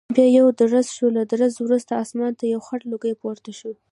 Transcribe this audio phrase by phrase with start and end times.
[0.15, 3.71] بیا یو درز شو، له درزه وروسته اسمان ته یو خړ لوګی پورته شو.